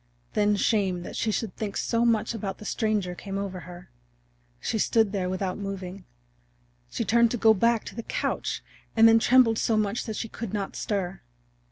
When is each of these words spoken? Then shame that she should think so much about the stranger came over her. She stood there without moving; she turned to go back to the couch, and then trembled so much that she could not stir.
Then 0.33 0.55
shame 0.55 1.03
that 1.03 1.15
she 1.15 1.29
should 1.31 1.55
think 1.55 1.77
so 1.77 2.03
much 2.05 2.33
about 2.33 2.57
the 2.57 2.65
stranger 2.65 3.13
came 3.13 3.37
over 3.37 3.59
her. 3.69 3.91
She 4.59 4.79
stood 4.79 5.11
there 5.11 5.29
without 5.29 5.59
moving; 5.59 6.05
she 6.89 7.05
turned 7.05 7.29
to 7.29 7.37
go 7.37 7.53
back 7.53 7.83
to 7.85 7.93
the 7.95 8.01
couch, 8.01 8.63
and 8.97 9.07
then 9.07 9.19
trembled 9.19 9.59
so 9.59 9.77
much 9.77 10.05
that 10.05 10.15
she 10.15 10.27
could 10.27 10.55
not 10.55 10.75
stir. 10.75 11.21